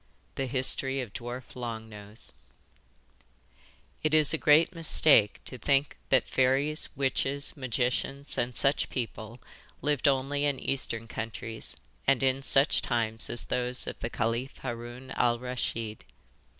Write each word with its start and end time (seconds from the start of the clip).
THE 0.33 0.47
HISTORY 0.47 0.99
OF 1.01 1.13
DWARF 1.13 1.55
LONG 1.55 1.87
NOSE 1.87 2.33
It 4.01 4.15
is 4.15 4.33
a 4.33 4.37
great 4.39 4.73
mistake 4.73 5.39
to 5.45 5.59
think 5.59 5.95
that 6.09 6.25
fairies, 6.27 6.89
witches, 6.95 7.55
magicians, 7.55 8.35
and 8.35 8.57
such 8.57 8.89
people 8.89 9.39
lived 9.83 10.07
only 10.07 10.43
in 10.45 10.59
Eastern 10.59 11.07
countries 11.07 11.77
and 12.07 12.23
in 12.23 12.41
such 12.41 12.81
times 12.81 13.29
as 13.29 13.45
those 13.45 13.85
of 13.85 13.99
the 13.99 14.09
Caliph 14.09 14.57
Haroun 14.63 15.11
Al 15.11 15.37
Raschid. 15.37 16.03